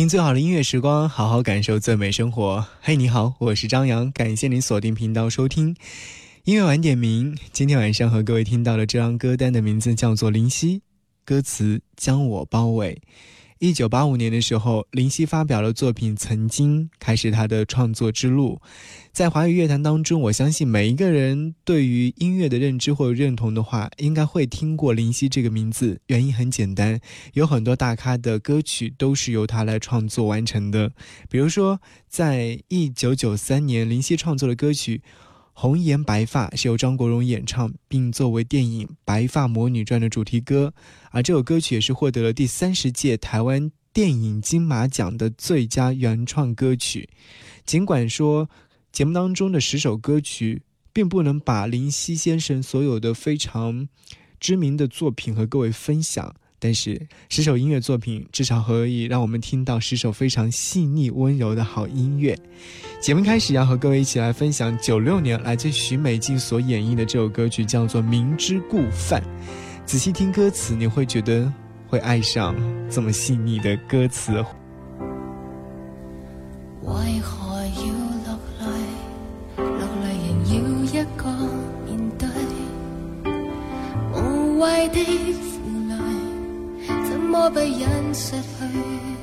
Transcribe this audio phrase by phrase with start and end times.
[0.00, 2.66] 听最好的音乐时光，好好感受最美生活。
[2.80, 5.76] 嘿，你好，我是张扬，感谢您锁定频道收听
[6.44, 7.36] 音乐晚点名。
[7.52, 10.78] 今天晚上和各位听到的这张歌单的名字叫做《灵犀》，
[11.22, 13.02] 歌词将我包围。
[13.60, 18.58] 一九八五年的时候，林夕发表了作品《曾经》，开始他的创作之路。
[19.12, 26.00] 在华语乐坛当中，我相信每一个人对于音乐的认知或认同的话，应该会听过林夕这个名字。
[26.06, 26.98] 原因很简单，
[27.34, 30.92] 有很多大咖的歌曲都是由他来创作完成的。
[31.28, 35.02] 比如说，在一九九三年，林夕创作的歌曲。
[35.60, 40.72] 红颜白发是由张国荣演唱，并作为电影《白发魔女传》的主题歌，
[41.10, 47.10] 而这首歌曲也是获得了第三十届台湾电影金马奖的最佳原创歌曲。
[47.66, 48.48] 尽管说
[48.90, 50.62] 节目当中的十首歌曲
[50.94, 53.86] 并不能把林夕先生所有的非常
[54.40, 56.34] 知名的作品和各位分享。
[56.60, 57.00] 但是
[57.30, 62.38] 十首音乐作品至少可以让我们听到十首非常细腻温柔的好音乐。
[63.00, 69.22] 节目开始要和各位一起来分享九六年来自许美静所演绎的这首歌曲，叫做《明知故犯》。
[69.86, 71.50] 仔细听歌词，你会觉得
[71.88, 72.54] 会爱上
[72.90, 74.32] 这么细腻的歌词。
[76.82, 77.82] 为何要
[78.26, 78.66] 落泪？
[79.56, 81.24] 落泪仍要一个
[81.86, 82.28] 面对，
[84.12, 85.39] 无谓的。
[87.50, 89.19] 么被人失去？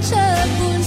[0.00, 0.16] 这
[0.58, 0.79] 不。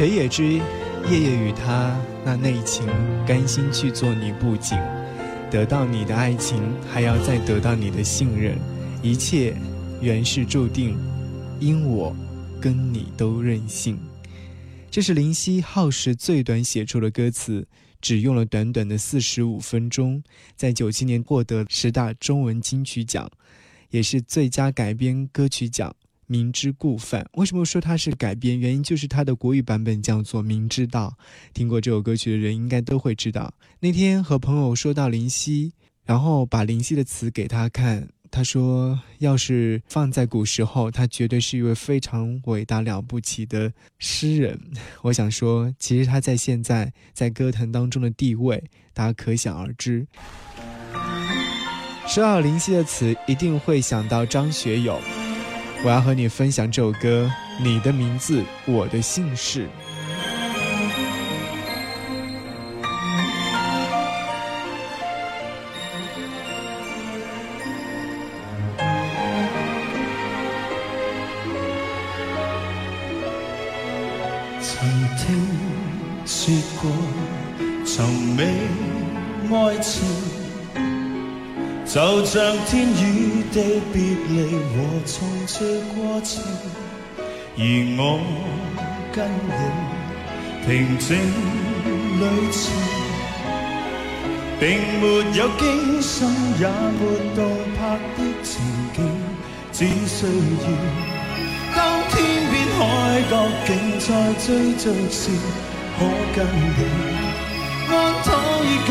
[0.00, 0.54] 谁也知
[1.10, 1.94] 夜夜与他
[2.24, 2.86] 那内情，
[3.26, 4.78] 甘心去做你布景，
[5.50, 6.58] 得到你的爱情，
[6.90, 8.56] 还要再得到你的信任，
[9.02, 9.54] 一切
[10.00, 10.96] 原是注定，
[11.60, 12.16] 因我
[12.62, 14.00] 跟你都任性。
[14.90, 17.68] 这是林夕耗时最短写出的歌词，
[18.00, 20.22] 只用了短短的四十五分钟，
[20.56, 23.30] 在九七年获得十大中文金曲奖，
[23.90, 25.94] 也是最佳改编歌曲奖。
[26.30, 28.56] 明知故犯，为什么说它是改编？
[28.56, 31.12] 原因就是它的国语版本叫做《明知道》。
[31.52, 33.52] 听过这首歌曲的人应该都会知道。
[33.80, 35.72] 那天和朋友说到林夕，
[36.04, 44.56] 然后把林夕的词给他看，他说：“要是放在古时候，他绝对是一位非常伟大了不起的诗人。”
[45.02, 48.62] 我想说，其实他在现在在歌坛当中的地位，
[48.94, 50.06] 大家可想而知。
[52.06, 55.00] 说到林夕的词，一定会想到张学友。
[55.82, 59.66] 我要和你分享这首歌，你的名字，我的姓氏。
[74.60, 74.86] 曾
[75.16, 75.34] 听
[76.26, 76.90] 说过，
[77.86, 78.44] 从未
[79.50, 80.06] 爱情。
[81.86, 84.72] 就像天与地别离和
[85.06, 85.58] 重聚
[85.92, 86.40] 过程，
[87.56, 87.60] 而
[87.98, 88.00] 我
[89.12, 89.52] 跟你
[90.64, 90.68] 平
[90.98, 91.08] 静
[92.20, 92.62] 旅程，
[94.60, 94.62] 并
[95.00, 95.02] 没
[95.36, 96.14] 有惊心
[96.60, 96.62] 也
[96.94, 97.02] 没
[97.34, 97.38] 动
[97.74, 97.78] 魄
[98.14, 98.50] 的情
[98.94, 98.98] 景，
[99.72, 100.64] 只需要
[101.74, 102.14] 当天
[102.50, 102.80] 边海
[103.28, 103.32] 角
[103.66, 103.68] 竟
[103.98, 104.08] 在
[104.38, 104.48] 追
[104.78, 105.20] 逐时，
[105.98, 106.00] 可
[106.36, 106.78] 跟你
[107.90, 107.92] 安
[108.22, 108.28] 躺
[108.64, 108.90] 于家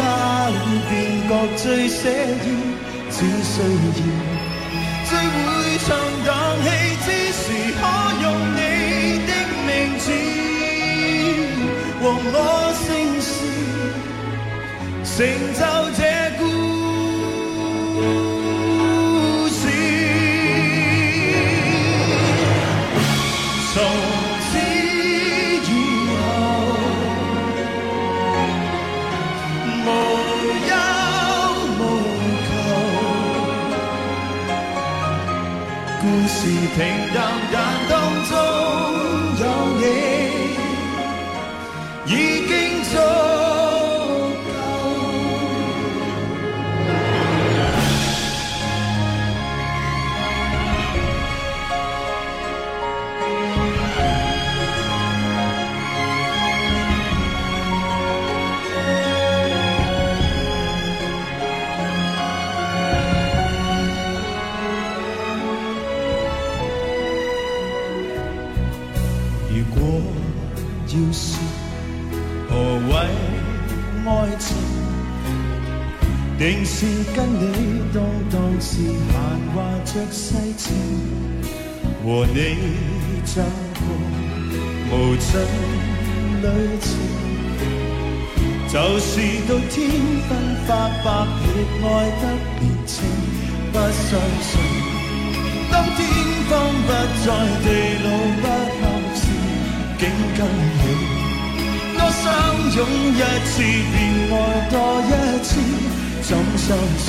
[0.49, 0.53] 里，
[0.89, 0.91] 便
[1.29, 2.01] 觉最写
[2.43, 2.45] 意。
[3.11, 3.65] 只需要
[5.09, 5.41] 最会
[5.87, 5.87] 唱
[6.23, 6.29] 荡
[6.61, 6.67] 气
[7.03, 7.43] 之时，
[7.79, 7.81] 可
[8.21, 8.57] 用你
[9.25, 9.31] 的
[9.65, 10.05] 名字
[11.99, 12.01] 和
[12.31, 12.37] 我
[12.85, 12.87] 姓
[13.19, 13.27] 氏，
[15.03, 15.09] 成
[15.55, 15.61] 就
[15.97, 15.99] 这
[37.11, 37.78] 让，让。
[76.79, 77.43] 是跟你
[77.93, 79.11] 当当时闲
[79.53, 80.23] 话着世
[80.55, 80.71] 情，
[82.05, 82.39] 和你
[83.25, 83.41] 走
[83.75, 83.83] 过
[84.89, 85.27] 无尽
[86.41, 86.45] 旅
[86.79, 86.87] 程，
[88.69, 89.11] 就是
[89.45, 89.75] 到天
[90.29, 90.31] 昏
[90.65, 90.69] 发
[91.03, 91.05] 白
[91.43, 91.45] 亦
[91.83, 91.85] 爱
[92.21, 92.23] 得
[92.61, 92.93] 年轻。
[93.73, 94.09] 不相
[94.39, 94.49] 信，
[95.69, 95.99] 当天
[96.47, 96.51] 荒
[96.87, 96.89] 不
[97.25, 97.27] 再，
[97.59, 97.67] 地
[98.05, 98.07] 老
[98.39, 98.47] 不
[98.79, 98.81] 合
[99.15, 99.21] 时，
[99.99, 100.01] 竟
[100.37, 100.81] 跟你
[101.97, 102.23] 多相
[102.71, 102.79] 拥
[103.11, 103.53] 一次，
[103.91, 103.93] 便
[104.31, 104.33] 爱
[104.71, 104.73] 多
[105.03, 105.51] 一次。
[106.29, 107.07] 怎相信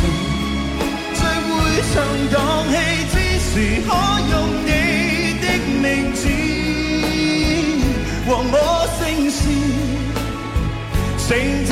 [1.13, 1.53] 聚会
[1.93, 1.95] 唱
[2.33, 2.37] 荡
[2.71, 2.73] 气
[3.13, 3.53] 之时，
[3.87, 3.89] 可
[4.31, 4.33] 用
[4.65, 4.69] 你
[5.43, 5.45] 的
[5.83, 5.85] 名
[6.15, 6.19] 字。
[8.27, 8.57] 和我
[8.97, 8.99] 姓
[9.31, 9.39] 氏，
[11.29, 11.29] 成
[11.67, 11.71] 就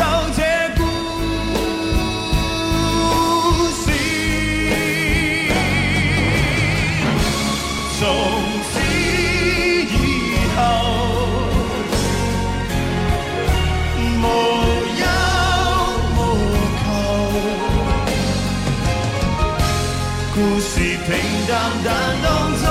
[20.34, 21.08] 故事平
[21.48, 21.88] 淡，但
[22.22, 22.26] 当
[22.60, 22.64] 中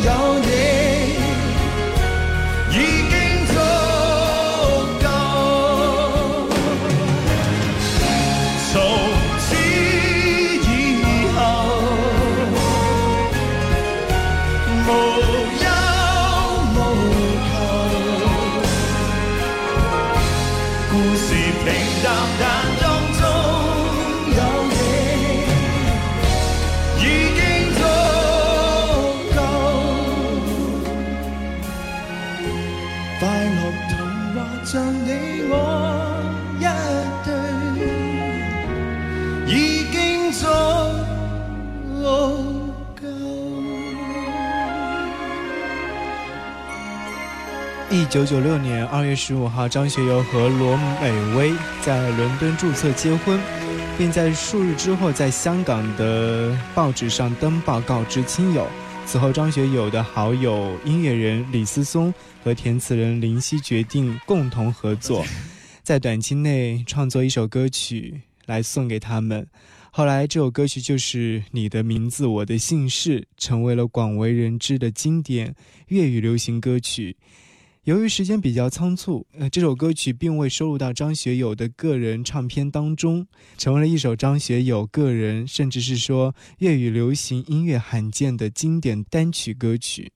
[0.00, 0.08] 有
[0.40, 0.53] 你
[48.14, 51.52] 九九六年二月十五号，张学友和罗美薇
[51.82, 53.40] 在伦敦注册结婚，
[53.98, 58.68] 并在数日之后在香港的报纸上登报告知亲友。
[59.04, 65.26] 此后，张学友的好友音乐人李思松和填词人林夕决定共同合作，
[65.82, 69.44] 在短期内创作一首歌曲来送给他们。
[69.90, 75.52] 后来，这首歌曲就是《你的名字，我的姓氏》，成为了广为人知的经典
[75.88, 77.16] 粤语流行歌曲。
[77.84, 83.26] 由于时间比较仓促，呃，这首歌曲并未收录到张学友的个人唱片当中，
[83.58, 90.12] 成为了一首张学友个人，甚至是说粤语流行音乐罕见的经典单曲歌曲。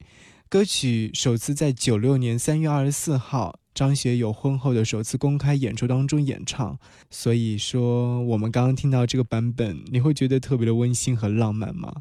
[0.49, 6.79] 歌曲首次在九六年三月二十四号张学友婚后的首次公开演出当中演唱。
[7.11, 11.93] 所以说，我们刚刚听到这个版本，你会觉得特别的温馨和浪漫吗？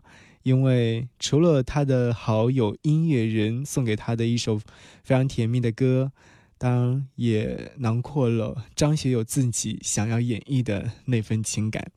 [0.48, 4.58] 因为除了他的好友音乐人送给他的一首
[5.04, 6.10] 非常甜蜜的歌，
[6.58, 11.92] 当然也囊括了张学友自己想要演绎的那份情感。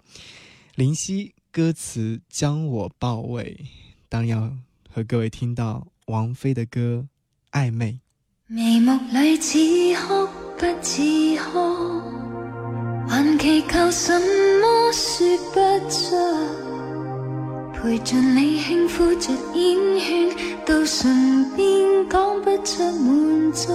[0.75, 3.57] 林夕歌词将我包围，
[4.09, 4.53] 当要
[4.93, 7.07] 和各位听到王菲的歌
[7.57, 7.93] 《暧昧》。
[8.49, 9.59] 眉目里似
[9.95, 10.27] 哭
[10.59, 11.01] 不似
[11.37, 14.19] 哭，还祈求什
[14.61, 16.70] 么说不出。
[17.83, 20.29] 陪着你轻呼着烟圈，
[20.67, 21.67] 到唇边
[22.11, 23.73] 讲不出满足。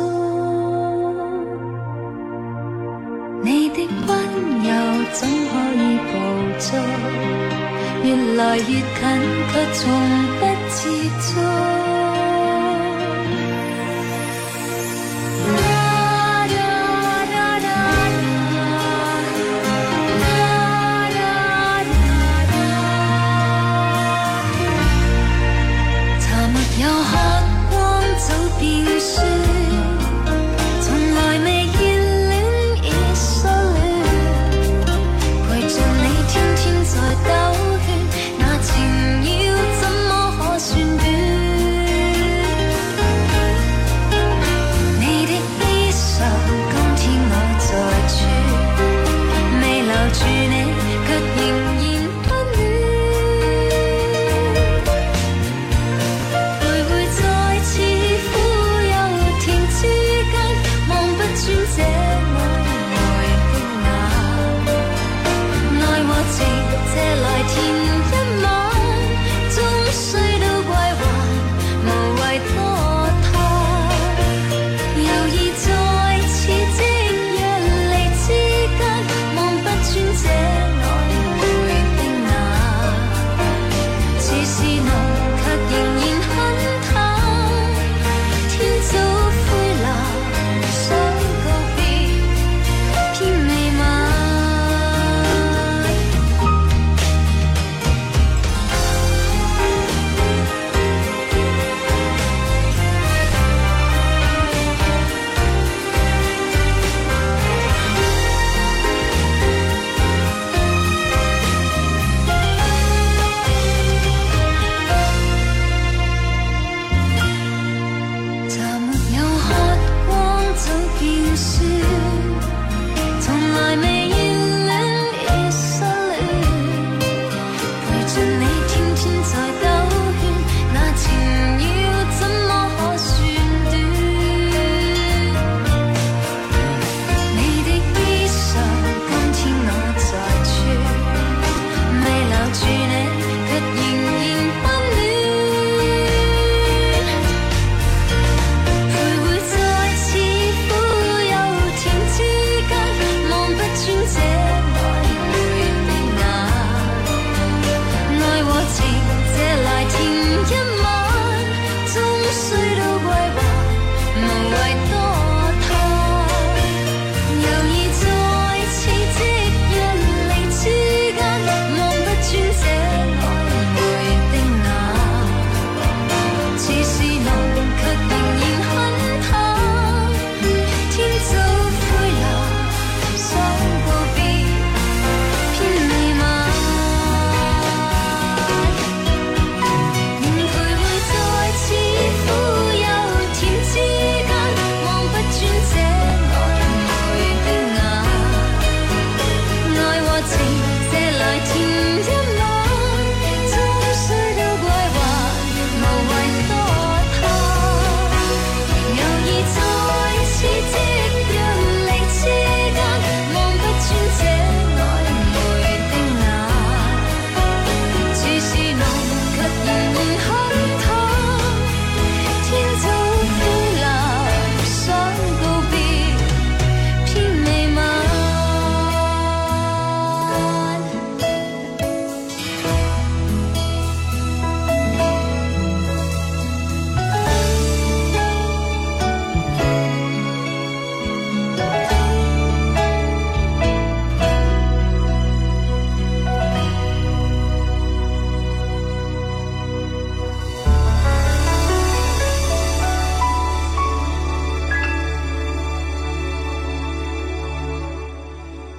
[3.41, 4.15] 你的温
[4.61, 4.69] 柔
[5.11, 6.11] 怎可以捕
[6.59, 6.77] 捉？
[8.03, 8.77] 越来越近，
[9.51, 9.81] 却从
[10.39, 10.75] 不接
[11.19, 11.94] 触。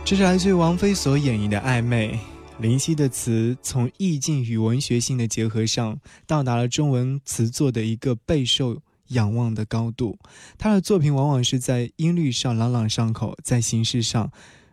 [0.06, 2.12] 这是来自于王菲所演绎的《暧昧》。
[2.60, 5.98] 林夕的词从意境与文学性的结合上，
[6.28, 10.16] 到达了中文词作的一个备受仰望的高度。
[10.56, 14.30] 他的作品往往是在音律上朗朗上口，在形式上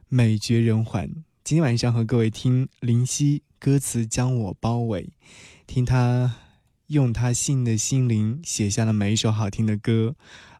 [0.07, 1.23] 美绝人寰。
[1.43, 5.09] 今天晚上和各位听林夕歌词将我包围，
[5.65, 6.35] 听他
[6.85, 10.13] 用他信的心灵写下了每一首好听的歌。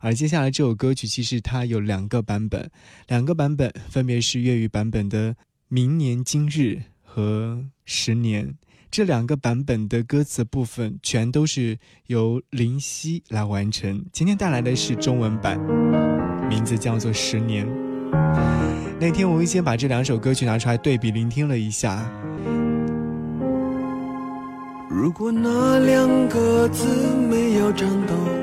[0.04, 2.70] 而接下来这首歌曲，其实它有两个版本，
[3.08, 5.32] 两个版本分别是粤语版本的
[5.70, 6.60] 《明年今日》
[7.02, 8.48] 和《十年》。
[8.92, 14.06] 这两个版本的歌词部分全都是由林夕来完成。
[14.12, 15.58] 今天带来的是中文版，
[16.50, 17.66] 名字叫做《十年》。
[19.00, 22.12] 那天无意间把这两首歌曲拿出来对比聆听了一下。
[24.90, 26.86] 如果那两个字
[27.30, 28.43] 没有颤抖。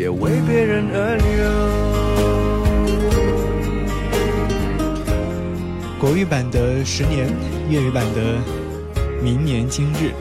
[0.00, 1.28] 也为别人而流。
[5.98, 7.28] 国语版的《十年》，
[7.68, 8.38] 粤语版的
[9.22, 10.14] 《明年今日》。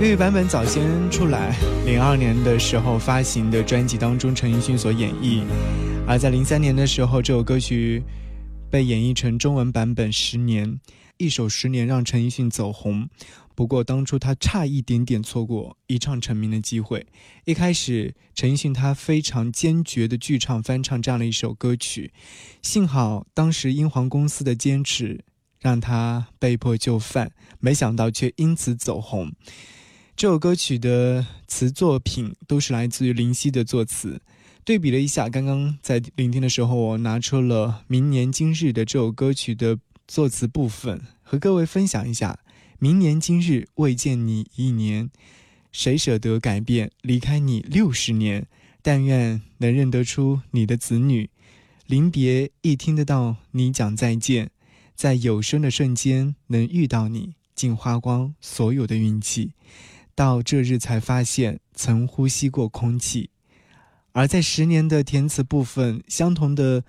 [0.00, 5.42] 粤语版本早先出来，零二年的时候发行的专辑当中，陈奕迅所演绎；
[6.06, 8.00] 而在零三年的时候，这首歌曲
[8.70, 10.68] 被演绎成中文版本《十年》，
[11.18, 13.08] 一首《十年》让陈奕迅走红。
[13.54, 17.04] 不过当初他差一点点错过一唱成名的机会。
[17.44, 22.12] 一开始，陈奕迅他非常坚决的剧唱翻唱这样的一首歌曲，
[22.62, 25.24] 幸好当时英皇公司的坚持
[25.58, 29.32] 让他被迫就范，没想到却因此走红。
[30.14, 34.20] 这首歌曲的词作品都是来自于林夕的作词。
[34.64, 39.78] 对比了一下，刚刚在聆听的时候，我拿出了《明年今日》的这首歌曲的
[40.08, 42.40] 作词部分，和各位分享一下。
[42.78, 45.10] 明年今日未见你一年，
[45.70, 48.46] 谁舍得改变离开你六十年？
[48.80, 51.28] 但愿能认得出你的子女，
[51.86, 54.50] 临别亦听得到你讲再见，
[54.94, 59.52] 在有生的瞬间能遇到你，竟花光所有的运气。
[60.14, 63.28] 到这日才发现曾呼吸过空气。
[64.12, 66.82] 而在十年的填词部分，相同的，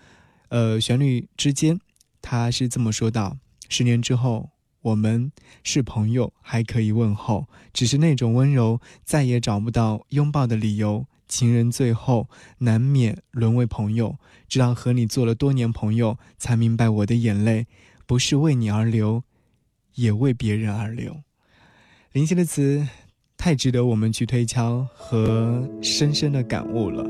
[0.47, 1.79] 呃旋律之间，
[2.21, 4.51] 他是这么说道：十年之后。
[4.81, 11.05] 我们是朋友，还可以问候，只是那种温柔再也找不到拥抱的理由。
[11.27, 12.29] 情人最后
[12.59, 14.15] 难免沦为朋友，
[14.47, 17.67] 直到和你做了多年朋友，才明白我的眼泪
[18.07, 19.23] 不是为你而流，
[19.95, 21.23] 也为别人而流。
[22.13, 22.87] 林夕的词
[23.35, 27.05] 太值得我们去推敲和深深的感悟了。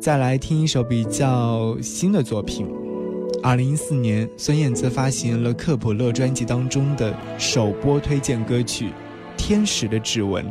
[0.00, 2.66] 再来听一首比较新的作品。
[3.42, 8.86] 二零一四年，孙燕姿发行了克普勒专辑当中的首播推荐歌曲
[9.36, 10.44] 《天使的指纹》。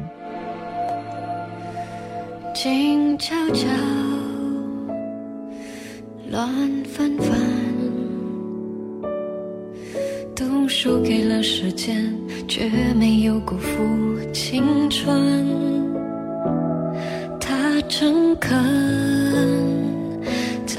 [2.56, 3.68] 静悄悄，
[6.32, 6.48] 乱
[6.86, 7.30] 纷纷，
[10.36, 12.12] 都输给了时间，
[12.48, 13.78] 却没有辜负
[14.34, 15.46] 青春。
[17.40, 18.58] 他诚恳，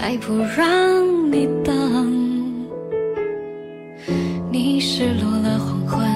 [0.01, 1.75] 才不让你等。
[4.51, 6.09] 你失落了黄昏，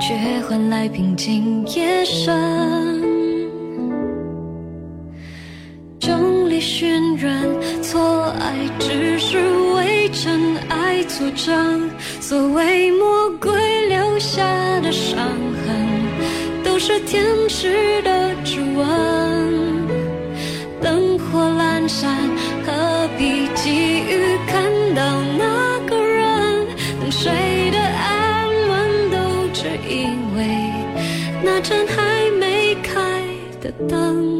[0.00, 2.36] 却换来平静夜深。
[6.00, 7.48] 众里寻人，
[7.80, 9.38] 错爱只是
[9.72, 11.88] 为真爱作证。
[12.20, 13.52] 所谓魔鬼
[13.86, 14.42] 留下
[14.80, 15.16] 的伤
[15.64, 18.84] 痕，都是天使的指纹。
[20.82, 22.27] 灯火阑珊，
[33.86, 34.37] 等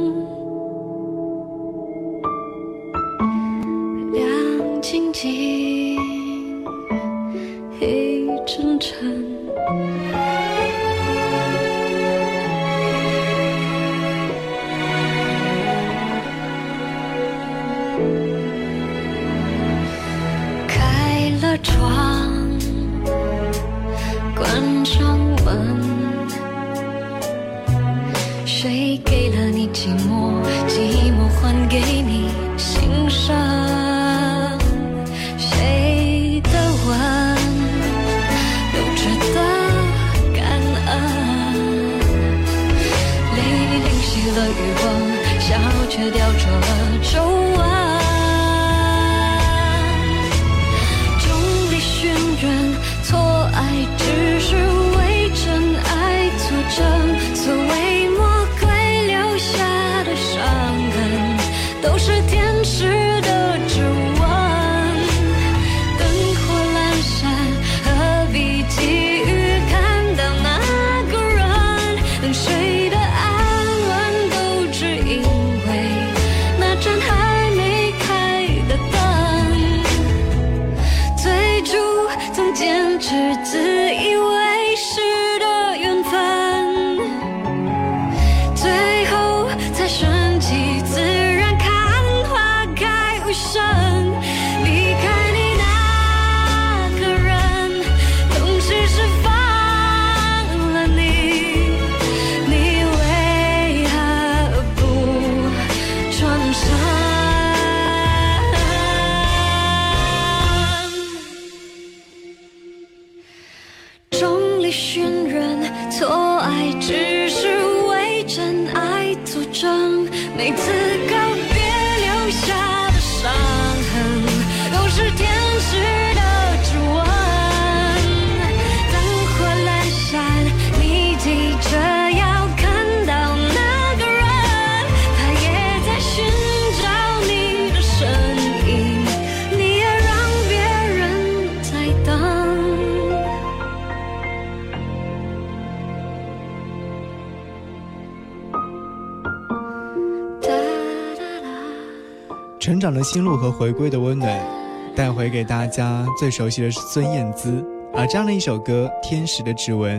[152.68, 157.64] 成长的心路和回归的温暖，带回给大家最熟悉的是孙燕姿。
[157.94, 159.98] 而这样的一首歌《天使的指纹》，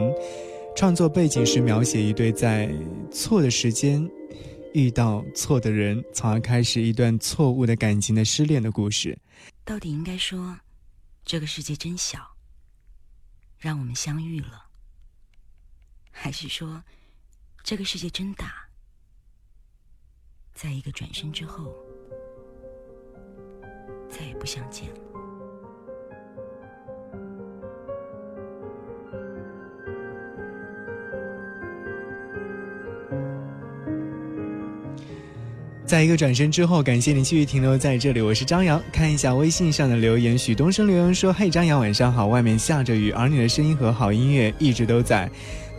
[0.76, 2.72] 创作背景是描写一对在
[3.12, 4.08] 错的时间
[4.76, 9.18] 遇到错的人，从而开始一段错误的感情的失恋的故事。
[9.66, 10.56] 到底应该说，
[11.26, 12.20] 这个世界真小，
[13.58, 14.66] 让我们相遇了，
[16.12, 16.84] 还是说，
[17.64, 18.54] 这个世界真大，
[20.54, 21.74] 在一个转身之后，
[24.10, 24.96] 再也不相见了？
[35.86, 38.22] 在一个转身之后，感谢你继续停留在这里。
[38.22, 40.38] 我是张扬，看一下微信上的留言。
[40.38, 45.28] 许东升留言说：“嘿，张扬，晚上好，外面下着雨，而你的声音和好音乐一直都在。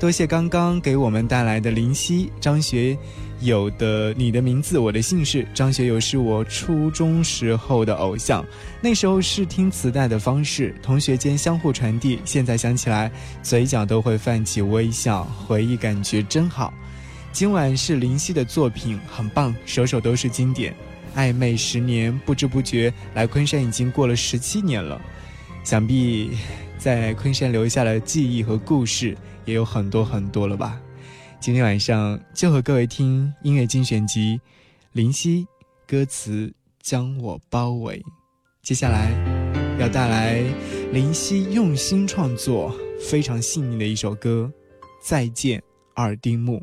[0.00, 2.96] 多谢刚刚给我们带来的林夕、张学
[3.42, 5.44] 友的《你的名字我的姓氏》。
[5.52, 8.42] 张学友是我初中时候的偶像，
[8.80, 12.18] 那时候是听磁带的方式，同学间相互传递。
[12.24, 16.72] 现在想起来，嘴角都会泛起微笑，回忆感觉真好。”
[17.30, 20.74] 今晚是林夕的作品，很棒，首首都是经典。
[21.14, 24.98] 暧昧十年，不知不觉来昆山已经过了十七年了，
[25.62, 26.30] 想必
[26.78, 29.14] 在昆山留下了记忆和故事
[29.50, 30.80] 也有很多很多了吧。
[31.40, 34.40] 今天晚上就和各位听音乐精选集，
[34.92, 35.44] 林夕
[35.88, 38.00] 歌词将我包围。
[38.62, 39.10] 接下来
[39.80, 40.40] 要带来
[40.92, 44.52] 林夕用心创作、非常细腻的一首歌，
[45.02, 45.60] 《再见
[45.94, 46.58] 二丁目》。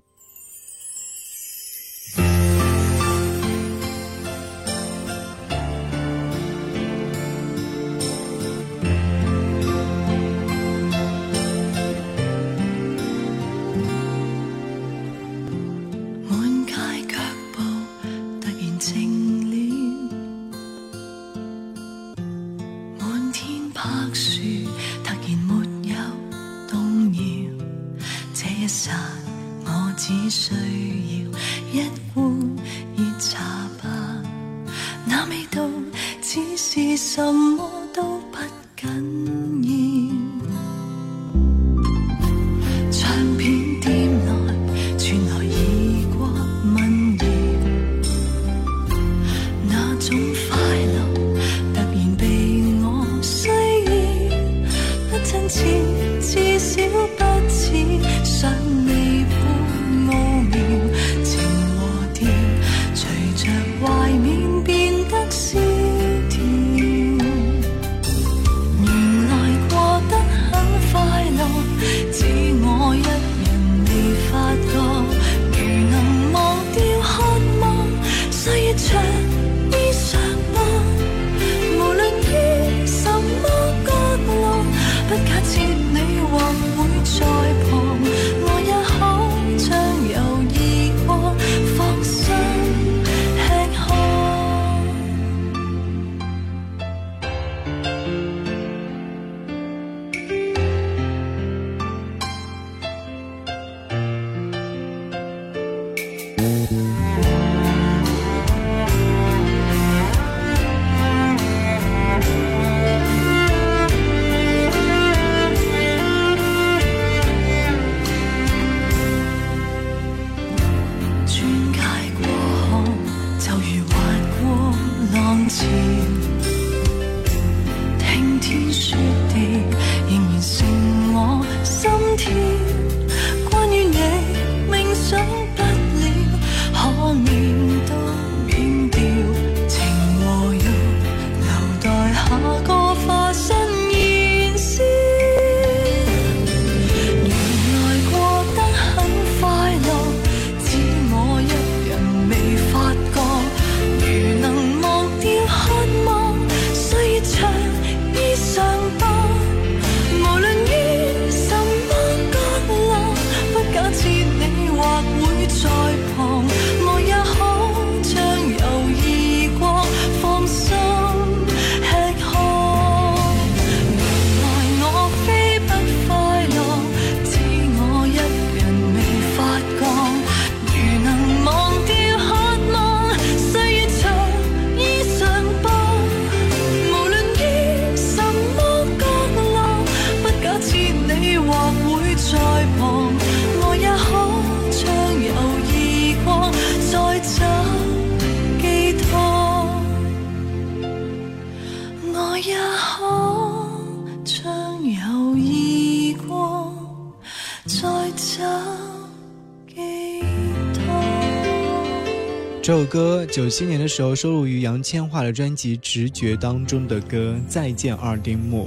[212.62, 218.66] 这首歌九七年的时候收录于杨千嬅的专辑《直觉》当中的歌《再见二丁目》。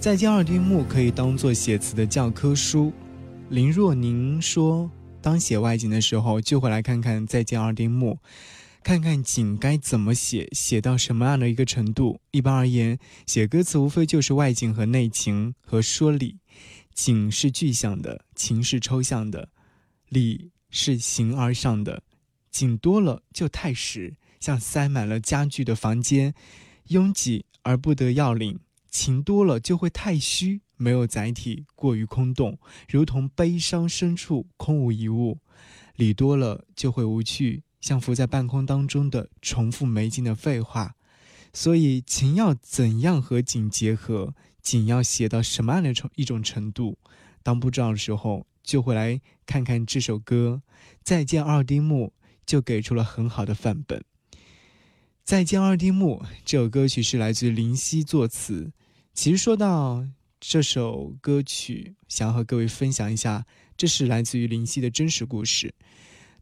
[0.00, 2.92] 再见二丁目》可以当做写词的教科书。
[3.48, 4.88] 林若宁说
[5.20, 8.12] ：“当写外景的时候，就会来看看《再见二丁目》，
[8.86, 12.20] 看看景该怎么写，写到什么样的一个程度。
[12.30, 16.38] 一般而言，写歌词无非就是外景和内情和说理。
[16.94, 19.48] 景是具象的，情是抽象的，
[20.08, 22.04] 理是形而上的。”
[22.48, 26.32] 景多了就太实，像塞满了家具的房间，
[26.90, 32.56] 拥挤而不得要领；情多了就会太虚，没有载体，过于空洞，
[32.88, 35.38] 如同悲伤深处空无一物；
[35.96, 40.96] 理多了就会无趣，像浮在半空当中的重复没劲的废话。
[41.52, 44.34] 所以，情要怎样和景结合？
[44.60, 46.98] 景要写到什么样的程一种程度？
[47.44, 50.62] 当不知道的时候，就会来看看这首歌
[51.04, 52.12] 《再见二丁目》，
[52.44, 54.00] 就给出了很好的范本。
[55.22, 58.72] 《再见二丁目》这首歌曲是来自林夕作词。
[59.14, 60.04] 其实说到
[60.40, 63.46] 这首歌曲，想要和各位分享一下，
[63.76, 65.72] 这是来自于林夕的真实故事。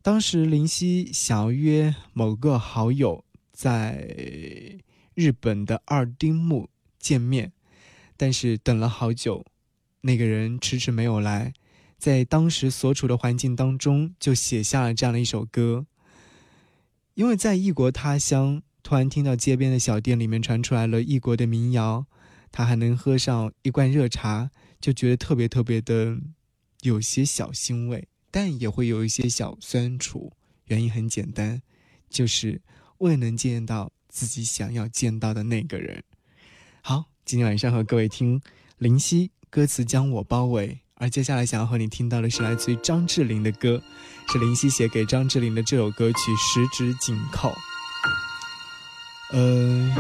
[0.05, 4.07] 当时林夕想要约某个好友在
[5.15, 7.53] 日本的二丁目见面，
[8.15, 9.47] 但是等了好久。
[10.03, 11.55] 那个人迟迟没有来，
[11.97, 15.87] 在当时所处的环境当中，就写下了这样的一首歌。
[17.15, 22.05] 因为在异国他乡，突然听到街边的小店里面传出来了异国的民谣，
[22.53, 26.19] 他还能喝上一罐热茶，就觉得特别特别的
[26.83, 30.33] 有些小欣慰，但也会有一些小酸楚。
[30.65, 31.63] 原因很简单，
[32.11, 32.61] 就是
[32.99, 36.03] 未能见到自己想要见到的那个人。
[36.83, 38.43] 好，今天晚上和各位听
[38.79, 39.31] 林夕。
[39.51, 43.81] 歌词将我包围，而接下来想要和你听到的是来自于张智霖的歌，
[44.33, 47.51] 是林夕写给张智霖的这首歌曲《十指紧扣》。
[49.31, 49.95] 嗯，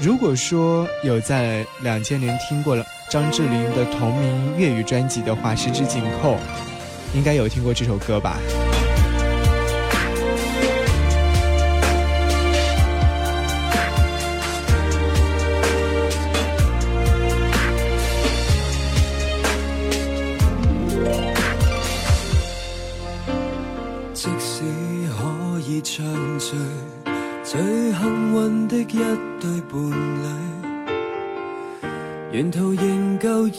[0.00, 6.36] 如果说有在两千年听过了张智霖的同名粤语专辑的话，《十指紧扣》
[7.14, 8.38] 应该有听过这首歌吧。
[24.14, 24.62] 即使
[25.10, 26.04] 可以畅
[26.38, 26.56] 聚，
[27.42, 28.84] 最幸运的一
[29.40, 29.80] 对伴
[32.30, 33.52] 侣，沿途仍旧要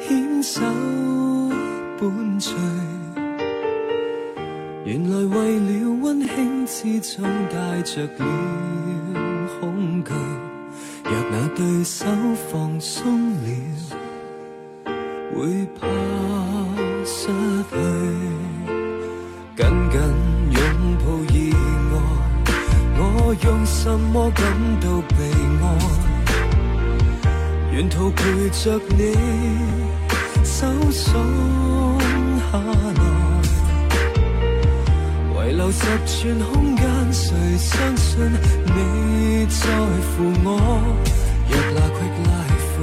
[0.00, 0.60] 牵手。
[2.10, 2.54] 伴随，
[4.84, 5.70] 原来为了
[6.02, 8.20] 温馨之中带着了
[9.58, 10.12] 恐惧。
[11.04, 12.04] 若那对手
[12.50, 13.46] 放松了，
[15.34, 15.86] 会怕
[17.04, 17.28] 失
[17.70, 17.72] 去。
[19.56, 19.96] 紧紧
[20.52, 20.60] 拥
[20.98, 21.36] 抱意
[21.92, 21.94] 外，
[22.98, 23.02] 我
[23.44, 24.44] 用什么感
[24.80, 25.16] 到被
[25.62, 25.64] 爱？
[27.74, 29.02] 沿途陪着你，
[30.42, 31.20] 搜索
[32.54, 32.62] 下来，
[35.46, 38.30] 遗留十寸空间，谁相信
[38.64, 39.60] 你在
[40.10, 40.14] 乎
[40.44, 40.46] 我？
[41.50, 42.78] 若那 quick life，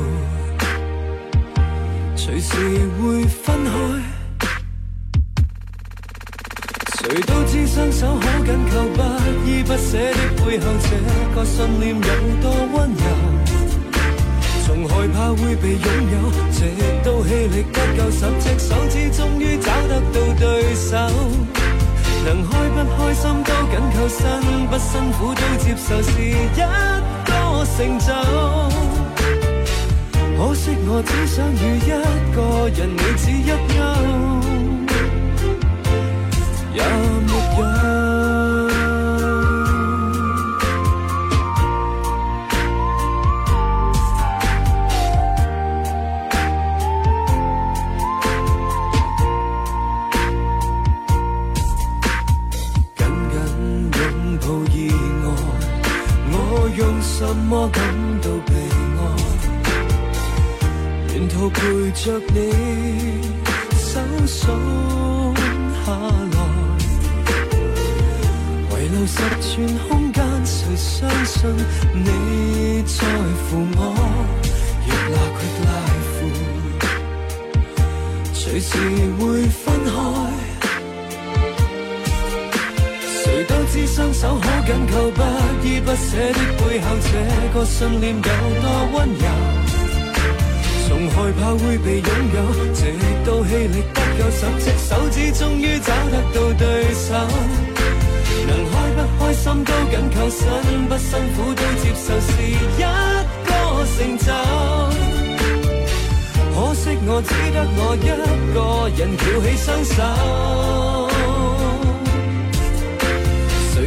[2.17, 2.49] 随时
[2.99, 3.71] 会分开。
[6.99, 8.99] 谁都知双手可紧扣，不
[9.47, 10.85] 依不舍的背后，这
[11.33, 12.01] 个信念有
[12.41, 13.03] 多温柔。
[14.87, 16.15] 害怕会被拥有，
[16.51, 16.59] 直
[17.03, 20.89] 到气力不够，十只手指终于找得到对手。
[22.23, 24.19] 能开不开心都紧扣，辛
[24.67, 26.59] 不辛苦都接受，是一个
[27.77, 28.07] 成就。
[30.37, 31.89] 可惜我只想与一
[32.35, 32.37] 个
[32.75, 33.79] 人，你只一勾，
[36.73, 36.79] 也
[37.27, 38.00] 没有。
[57.31, 57.81] 怎么感
[58.21, 58.51] 到被
[58.99, 59.01] 爱？
[61.13, 61.61] 沿途陪
[61.91, 62.51] 着你，
[63.73, 64.43] 手松
[65.85, 65.93] 下
[66.33, 66.37] 来，
[68.69, 69.47] 遗留十寸
[69.87, 71.55] 空间，谁相信
[71.93, 73.07] 你在
[73.47, 73.79] 乎我？
[74.85, 76.19] 若那 quick life，
[78.33, 78.75] 随时
[79.17, 80.30] 会分开。
[83.93, 85.21] 双手可紧扣，不
[85.67, 87.09] 依不舍的背后，这
[87.53, 89.25] 个信念有多温柔？
[90.87, 92.37] 从害怕会被拥有，
[92.73, 92.79] 直
[93.25, 96.63] 到气力不够，十只手指终于找得到对
[96.93, 97.05] 手。
[98.47, 100.39] 能开不开心都紧扣，辛
[100.87, 102.81] 不辛苦都接受，是一个
[103.97, 104.27] 成就。
[106.53, 107.99] 可惜我只得我一
[108.53, 108.57] 个
[108.95, 109.95] 人翘起双手。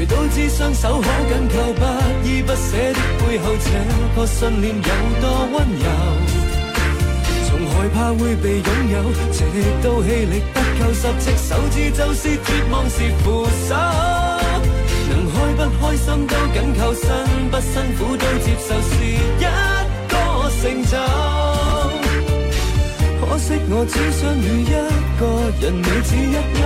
[0.06, 1.82] 都知双手可紧扣，不
[2.26, 3.66] 依不舍的背后，这
[4.20, 4.82] 个信念有
[5.20, 5.86] 多温柔。
[7.46, 8.94] 从害怕會被擁有，
[9.32, 9.38] 直
[9.82, 13.74] 到氣力不夠，十隻手指就是絕望是扶手。
[15.06, 17.04] 能開不開心都緊扣，辛
[17.50, 19.44] 不辛苦都接受，是一
[20.08, 20.12] 個
[20.60, 20.92] 成就。
[23.20, 24.72] 可惜我只想与一
[25.18, 25.22] 個
[25.60, 26.62] 人，你只一休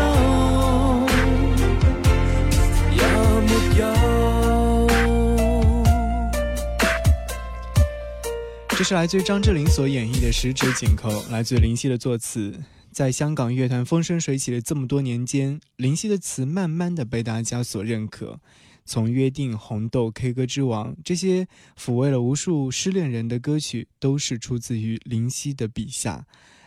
[8.78, 12.62] 这是来自于张智霖所演绎的《十指紧扣》，来自于林夕的作词。
[12.92, 18.38] 在香港乐坛风生水起的这么多年间，林夕的词慢慢的被大家所认可。
[18.86, 26.24] 从《约定》《红豆》《K 歌之王》这些抚慰了无数失恋人的歌曲，都是出自于林夕的笔下。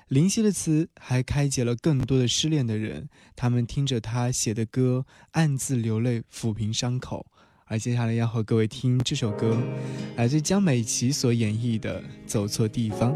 [0.10, 3.08] 林夕的词还开解了更多的失恋的人，
[3.38, 7.28] 他们听着他写的歌，暗自流泪，抚平伤口。
[7.72, 9.56] 而接下来要和各位听这首歌，
[10.18, 13.14] 来自江美琪所演绎的《走错地方》。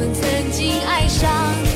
[0.00, 1.69] 我们曾经爱上。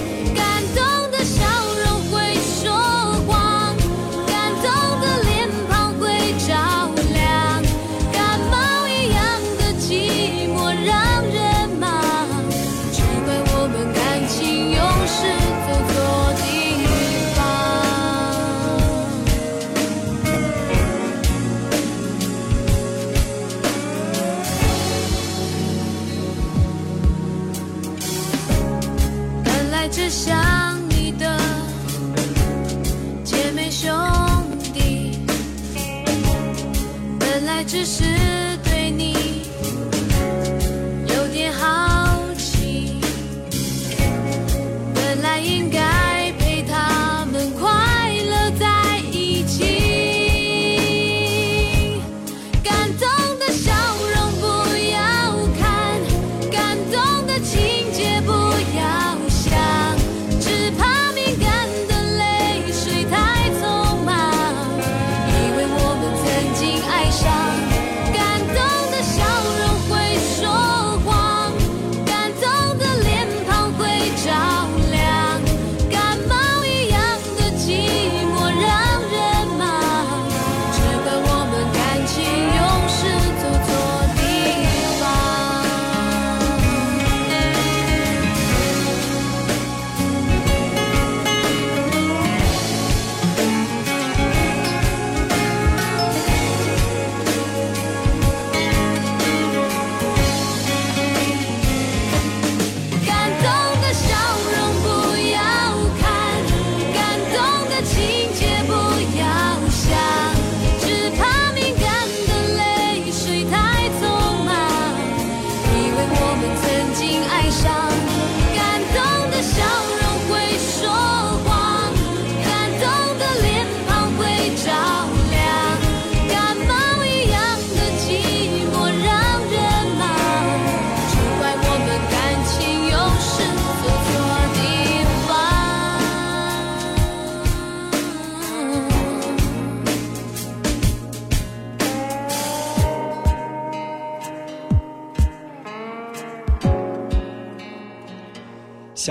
[37.67, 38.34] 只是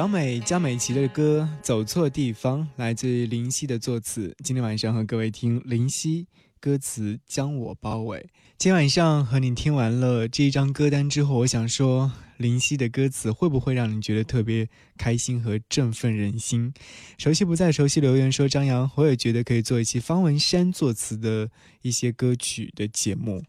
[0.04, 4.36] 小美江美琪的歌《走错地方》来自于林夕的作词。
[4.44, 6.28] 今天晚上和各位听林夕
[6.60, 8.20] 歌词将我包围。
[8.58, 16.74] 今天晚上和你听完了这一张歌单之后，我想说，林夕的歌词会不会让你觉得特别开心和振奋人心？
[17.18, 21.50] 熟悉不再熟悉，留言说张扬，我也觉得可以做一期方文山作词的
[21.82, 23.42] 一些歌曲的节目。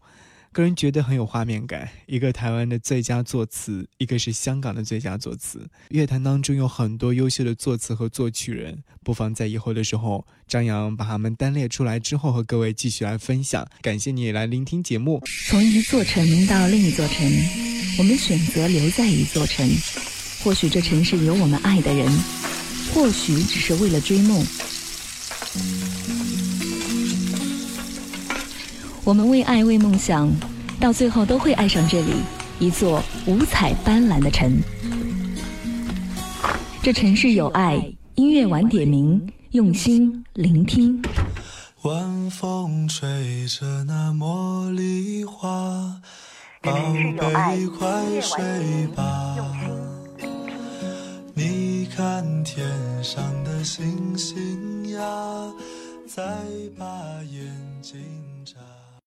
[0.55, 5.67] 个人觉得很有画面感，一个台湾的最佳作词，一个是香港的最佳作词。
[5.89, 13.67] 乐坛当中有很多优秀的作词和作曲人，不妨在以后的时候，张扬把他们单列出来之后，和各位继续来分享。
[13.81, 15.21] 感谢你来聆听节目。
[15.49, 17.29] 从一座城到另一座城，
[17.97, 19.69] 我们选择留在一座城。
[20.41, 22.09] 或许这城市有我们爱的人，
[22.93, 24.41] 或许只是为了追梦。
[29.05, 30.33] 我们为爱，为梦想，
[30.79, 32.11] 到最后都会爱上这里，
[32.57, 34.59] 一座五彩斑斓的城。
[36.81, 37.75] 这城市有爱，
[38.15, 40.99] 音乐晚点名，用心聆听。
[41.83, 46.01] 晚风吹着那茉莉花，
[46.63, 49.35] 宝贝快睡吧。
[51.35, 52.67] 你看天
[53.03, 54.99] 上的星星呀，
[56.07, 56.23] 再
[56.75, 56.85] 把
[57.31, 58.01] 眼睛
[58.43, 58.55] 眨。